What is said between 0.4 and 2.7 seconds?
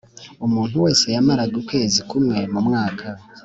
Umuntu wese yamaraga ukwezi kumwe mu